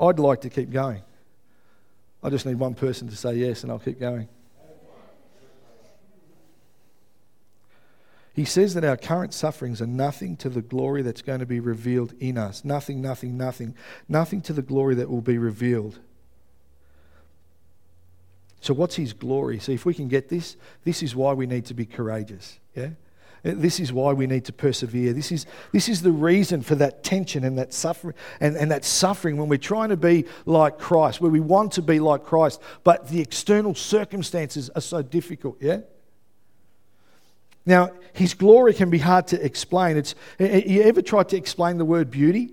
[0.00, 1.02] I'd like to keep going.
[2.22, 4.28] I just need one person to say yes, and I'll keep going.
[8.34, 11.60] He says that our current sufferings are nothing to the glory that's going to be
[11.60, 12.64] revealed in us.
[12.64, 13.74] Nothing, nothing, nothing.
[14.08, 15.98] Nothing to the glory that will be revealed.
[18.62, 19.58] So, what's his glory?
[19.58, 22.60] See, if we can get this, this is why we need to be courageous.
[22.76, 22.90] Yeah?
[23.44, 25.12] Eh, this is why we need to persevere.
[25.12, 28.84] This is, this is the reason for that tension and that suffering and, and that
[28.84, 32.62] suffering when we're trying to be like Christ, where we want to be like Christ,
[32.84, 35.78] but the external circumstances are so difficult, yeah?
[37.66, 39.96] Now, his glory can be hard to explain.
[39.96, 42.52] It's, eh, eh, you ever tried to explain the word beauty?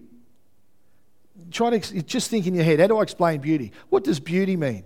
[1.51, 3.73] Try to just think in your head, how do I explain beauty?
[3.89, 4.85] What does beauty mean?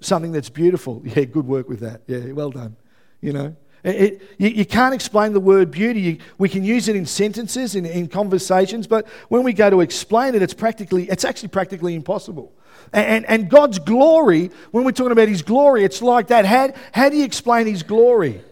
[0.00, 1.02] Something that's beautiful.
[1.04, 2.02] Yeah, good work with that.
[2.06, 2.76] Yeah, well done.
[3.20, 6.00] You know, it, it, you, you, can't explain the word beauty.
[6.00, 9.80] You, we can use it in sentences, in, in conversations, but when we go to
[9.82, 12.52] explain it, it's practically, it's actually practically impossible.
[12.92, 16.46] And, and, and God's glory, when we're talking about His glory, it's like that.
[16.46, 18.42] How, how do you explain His glory?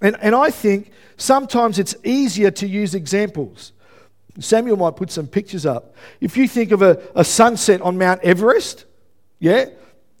[0.00, 3.72] And, and I think sometimes it's easier to use examples.
[4.38, 5.96] Samuel might put some pictures up.
[6.20, 8.84] If you think of a, a sunset on Mount Everest,
[9.40, 9.66] yeah,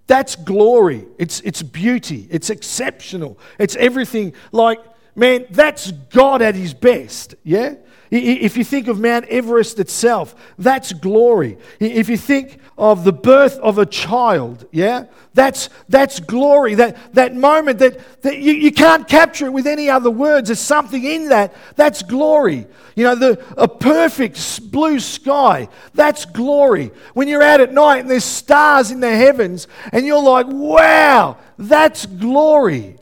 [0.08, 1.06] that's glory.
[1.18, 2.26] It's, it's beauty.
[2.30, 3.38] It's exceptional.
[3.58, 4.32] It's everything.
[4.50, 4.80] Like,
[5.14, 7.74] man, that's God at his best, yeah?
[8.10, 11.58] If you think of Mount Everest itself, that's glory.
[11.78, 16.74] If you think of the birth of a child, yeah, that's, that's glory.
[16.76, 20.48] That, that moment that, that you, you can't capture it with any other words.
[20.48, 21.54] There's something in that.
[21.76, 22.66] That's glory.
[22.96, 26.90] You know, the, a perfect blue sky, that's glory.
[27.14, 31.36] When you're out at night and there's stars in the heavens and you're like, wow,
[31.58, 32.96] that's glory.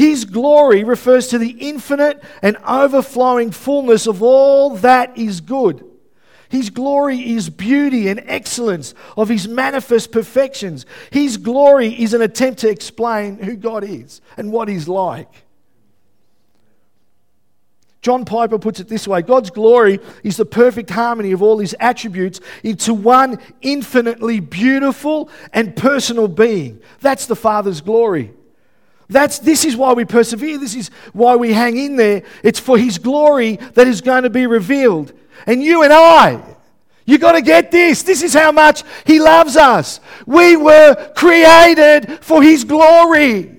[0.00, 5.84] His glory refers to the infinite and overflowing fullness of all that is good.
[6.48, 10.86] His glory is beauty and excellence of His manifest perfections.
[11.10, 15.44] His glory is an attempt to explain who God is and what He's like.
[18.00, 21.76] John Piper puts it this way God's glory is the perfect harmony of all His
[21.78, 26.80] attributes into one infinitely beautiful and personal being.
[27.00, 28.32] That's the Father's glory.
[29.10, 30.56] That's, this is why we persevere.
[30.56, 32.22] This is why we hang in there.
[32.44, 35.12] It's for His glory that is going to be revealed.
[35.46, 36.40] And you and I,
[37.06, 38.04] you got to get this.
[38.04, 39.98] This is how much He loves us.
[40.26, 43.56] We were created for His glory.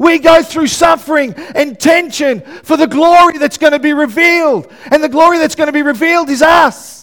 [0.00, 4.72] We go through suffering and tension for the glory that's going to be revealed.
[4.90, 6.99] And the glory that's going to be revealed is us.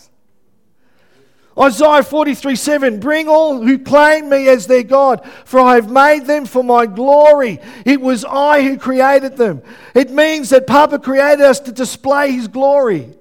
[1.60, 6.26] Isaiah 43 7 Bring all who claim me as their God, for I have made
[6.26, 7.60] them for my glory.
[7.86, 9.64] It was I who created them.
[9.96, 13.14] It means that Papa created us to display his glory.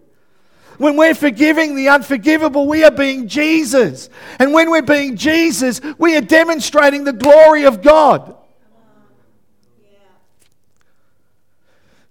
[0.79, 4.11] When we're forgiving the unforgivable, we are being Jesus.
[4.39, 8.37] And when we're being Jesus, we are demonstrating the glory of God.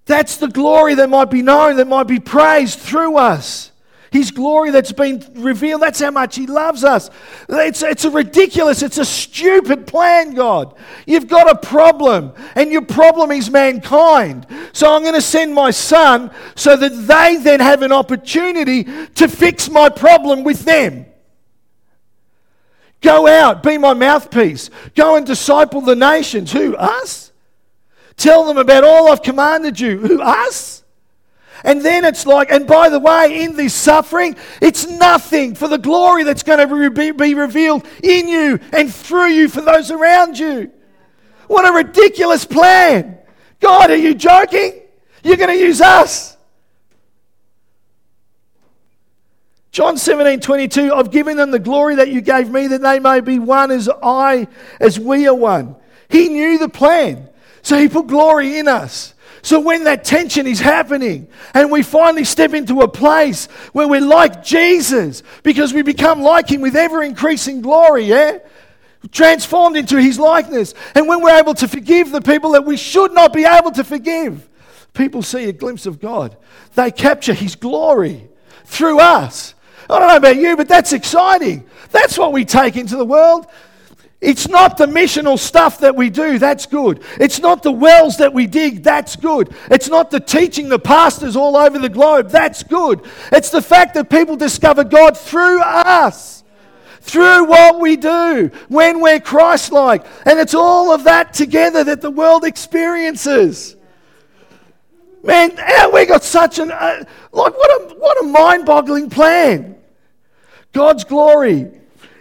[0.05, 3.71] That's the glory that might be known, that might be praised through us.
[4.15, 5.81] His glory that's been revealed.
[5.81, 7.09] That's how much He loves us.
[7.49, 10.73] It's, it's a ridiculous, it's a stupid plan, God.
[11.05, 14.47] You've got a problem, and your problem is mankind.
[14.71, 19.27] So I'm going to send my son so that they then have an opportunity to
[19.27, 21.07] fix my problem with them.
[23.01, 24.69] Go out, be my mouthpiece.
[24.95, 26.53] Go and disciple the nations.
[26.53, 26.73] Who?
[26.77, 27.33] Us?
[28.15, 29.97] Tell them about all I've commanded you.
[29.97, 30.21] Who?
[30.21, 30.84] Us?
[31.63, 35.77] And then it's like, and by the way, in this suffering, it's nothing for the
[35.77, 40.71] glory that's going to be, revealed in you and through you for those around you.
[41.47, 43.17] What a ridiculous plan.
[43.59, 44.81] God, are you joking?
[45.23, 46.35] You're going to use us.
[49.71, 53.19] John 17, 22, I've given them the glory that you gave me that they may
[53.19, 54.47] be one as I,
[54.79, 55.75] as we are one.
[56.07, 57.27] He knew the plan.
[57.61, 59.14] So he put glory in us.
[59.45, 64.01] So when that tension is happening and we finally step into a place where we're
[64.01, 68.39] like Jesus because we become like him with ever increasing glory, yeah?
[69.11, 70.73] Transformed into his likeness.
[70.95, 73.83] And when we're able to forgive the people that we should not be able to
[73.83, 74.49] forgive,
[74.95, 76.35] people see a glimpse of God.
[76.73, 78.27] They capture his glory
[78.63, 79.53] through us.
[79.87, 81.69] I don't know about you, but that's exciting.
[81.91, 83.45] That's what we take into the world.
[84.25, 87.03] It's not the missional stuff that we do, that's good.
[87.19, 89.53] It's not the wells that we dig, that's good.
[89.69, 93.01] It's not the teaching the pastors all over the globe, that's good.
[93.31, 96.43] It's the fact that people discover God through us,
[97.01, 100.03] through what we do, when we're Christ like.
[100.25, 103.75] And it's all of that together that the world experiences.
[105.21, 105.51] Man,
[105.93, 109.75] we got such an, uh, like, what a, what a mind boggling plan.
[110.73, 111.71] God's glory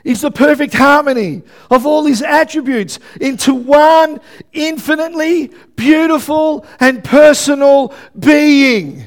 [0.04, 4.20] is the perfect harmony of all his attributes into one
[4.52, 9.02] infinitely beautiful and personal being.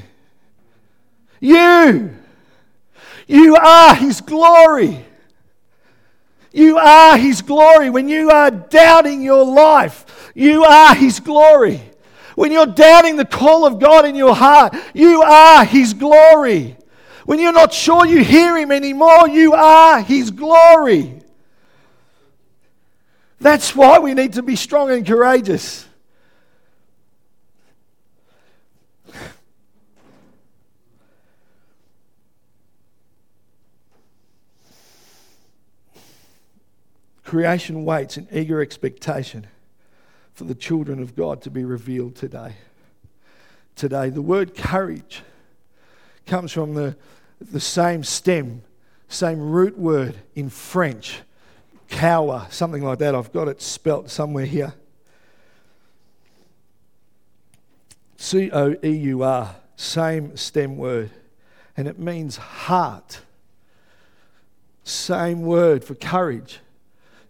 [1.40, 2.10] You,
[3.28, 5.04] you are his glory.
[6.52, 7.90] You are his glory.
[7.90, 11.80] When you are doubting your life, you are his glory.
[12.34, 16.76] When you're doubting the call of God in your heart, you are his glory.
[17.28, 21.20] When you're not sure you hear him anymore, you are his glory.
[23.38, 25.86] That's why we need to be strong and courageous.
[37.24, 39.48] Creation waits in eager expectation
[40.32, 42.54] for the children of God to be revealed today.
[43.76, 45.20] Today, the word courage
[46.28, 46.96] comes from the,
[47.40, 48.62] the same stem,
[49.08, 51.20] same root word in French,
[51.88, 53.14] cower, something like that.
[53.14, 54.74] I've got it spelt somewhere here.
[58.16, 61.10] C O E U R, same stem word,
[61.76, 63.20] and it means heart.
[64.84, 66.60] Same word for courage.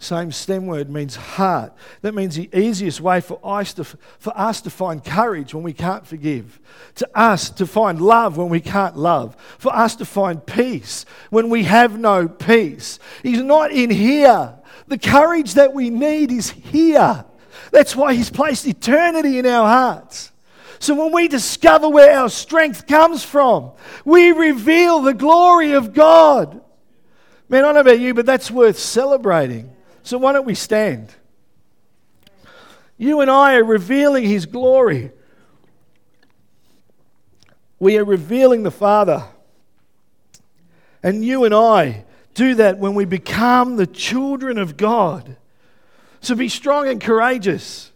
[0.01, 1.73] Same stem word means heart.
[2.03, 5.73] That means the easiest way for us, to, for us to find courage when we
[5.73, 6.61] can't forgive,
[6.97, 11.49] to us to find love when we can't love, for us to find peace when
[11.49, 13.01] we have no peace.
[13.25, 14.55] He's not in here.
[14.87, 17.25] The courage that we need is here.
[17.73, 20.31] That's why He's placed eternity in our hearts.
[20.79, 23.73] So when we discover where our strength comes from,
[24.05, 26.61] we reveal the glory of God.
[27.49, 29.75] Man, I don't know about you, but that's worth celebrating.
[30.09, 31.15] So why don't we stand?
[32.97, 35.11] You and I are revealing His glory.
[37.79, 39.25] We are revealing the Father.
[41.03, 45.37] And you and I do that when we become the children of God.
[46.23, 47.93] So be strong and courageous.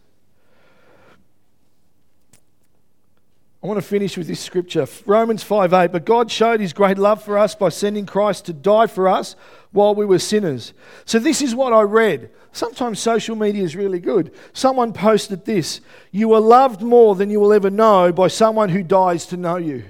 [3.63, 5.91] I want to finish with this scripture Romans 5 8.
[5.91, 9.37] But God showed his great love for us by sending Christ to die for us
[9.71, 10.73] while we were sinners.
[11.05, 12.29] So, this is what I read.
[12.51, 14.33] Sometimes social media is really good.
[14.51, 15.79] Someone posted this
[16.11, 19.55] You are loved more than you will ever know by someone who dies to know
[19.55, 19.85] you.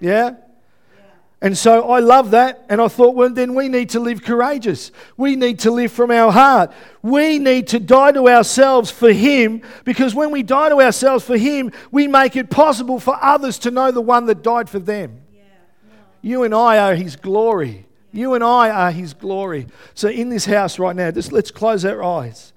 [0.00, 0.36] Yeah?
[1.42, 2.64] And so I love that.
[2.68, 4.92] And I thought, well, then we need to live courageous.
[5.16, 6.72] We need to live from our heart.
[7.02, 11.36] We need to die to ourselves for Him because when we die to ourselves for
[11.36, 15.20] Him, we make it possible for others to know the one that died for them.
[15.34, 15.42] Yeah.
[16.22, 17.86] You and I are His glory.
[18.12, 19.66] You and I are His glory.
[19.94, 22.52] So in this house right now, just let's close our eyes.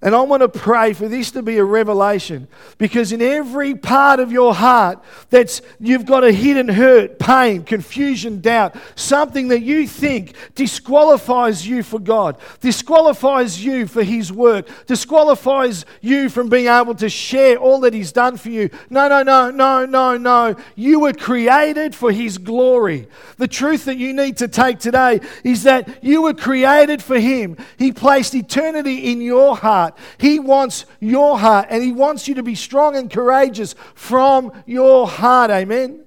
[0.00, 2.46] And I want to pray for this to be a revelation
[2.78, 8.40] because in every part of your heart that's you've got a hidden hurt, pain, confusion,
[8.40, 15.84] doubt, something that you think disqualifies you for God, disqualifies you for his work, disqualifies
[16.00, 18.70] you from being able to share all that he's done for you.
[18.90, 20.54] No, no, no, no, no, no.
[20.76, 23.08] You were created for his glory.
[23.36, 27.56] The truth that you need to take today is that you were created for him.
[27.76, 29.98] He placed eternity in your heart heart.
[30.18, 35.06] He wants your heart, and He wants you to be strong and courageous from your
[35.06, 35.50] heart.
[35.50, 36.04] Amen.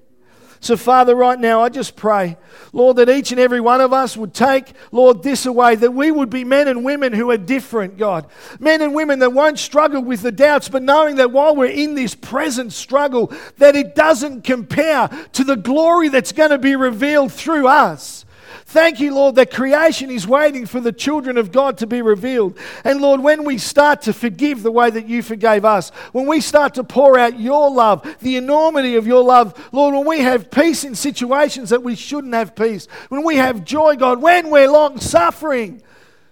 [0.60, 2.36] So, Father, right now, I just pray,
[2.72, 6.12] Lord, that each and every one of us would take, Lord, this away, that we
[6.12, 8.28] would be men and women who are different, God.
[8.60, 11.96] Men and women that won't struggle with the doubts, but knowing that while we're in
[11.96, 17.32] this present struggle, that it doesn't compare to the glory that's going to be revealed
[17.32, 18.24] through us.
[18.72, 22.56] Thank you, Lord, that creation is waiting for the children of God to be revealed.
[22.84, 26.40] And Lord, when we start to forgive the way that you forgave us, when we
[26.40, 30.50] start to pour out your love, the enormity of your love, Lord, when we have
[30.50, 34.70] peace in situations that we shouldn't have peace, when we have joy, God, when we're
[34.70, 35.82] long suffering,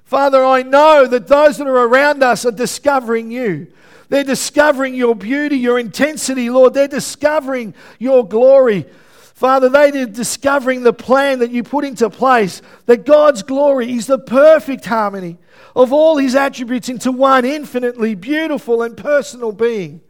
[0.07, 3.66] Father, I know that those that are around us are discovering you.
[4.09, 6.72] They're discovering your beauty, your intensity, Lord.
[6.72, 8.86] They're discovering your glory.
[9.41, 14.07] Father, they are discovering the plan that you put into place, that God's glory is
[14.07, 15.38] the perfect harmony
[15.74, 20.03] of all his attributes into one infinitely beautiful and personal being.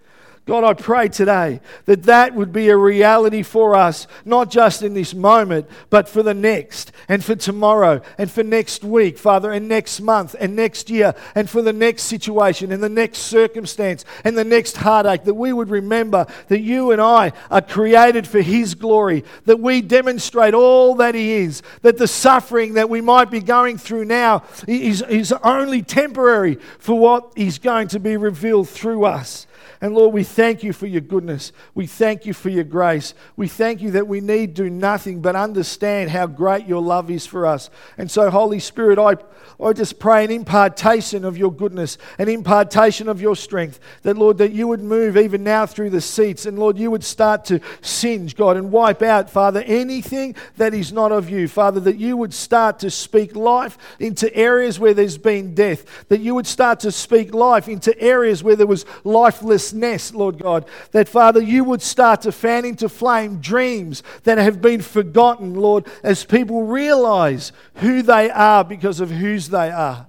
[0.50, 4.94] God, I pray today that that would be a reality for us, not just in
[4.94, 9.68] this moment, but for the next, and for tomorrow, and for next week, Father, and
[9.68, 14.36] next month, and next year, and for the next situation, and the next circumstance, and
[14.36, 18.74] the next heartache, that we would remember that you and I are created for His
[18.74, 23.38] glory, that we demonstrate all that He is, that the suffering that we might be
[23.38, 29.04] going through now is, is only temporary for what is going to be revealed through
[29.04, 29.46] us.
[29.82, 31.52] And Lord, we thank you for your goodness.
[31.74, 33.14] We thank you for your grace.
[33.36, 37.24] We thank you that we need do nothing but understand how great your love is
[37.24, 37.70] for us.
[37.96, 39.16] And so, Holy Spirit, I,
[39.62, 43.80] I just pray an impartation of your goodness, an impartation of your strength.
[44.02, 46.44] That, Lord, that you would move even now through the seats.
[46.44, 50.92] And, Lord, you would start to singe, God, and wipe out, Father, anything that is
[50.92, 51.48] not of you.
[51.48, 56.06] Father, that you would start to speak life into areas where there's been death.
[56.08, 60.38] That you would start to speak life into areas where there was lifeless nest, Lord
[60.38, 60.66] God.
[60.92, 65.86] That, Father, you would start to fan into flame dreams that have been forgotten, Lord,
[66.02, 70.06] as people realize who they are because of whose they are.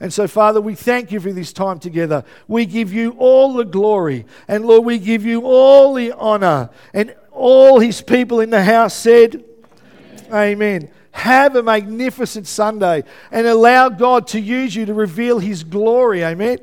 [0.00, 2.24] And so, Father, we thank you for this time together.
[2.48, 4.24] We give you all the glory.
[4.48, 6.70] And Lord, we give you all the honor.
[6.94, 9.44] And all his people in the house said,
[10.28, 10.32] Amen.
[10.32, 10.90] Amen.
[11.12, 16.24] Have a magnificent Sunday and allow God to use you to reveal His glory.
[16.24, 16.58] Amen.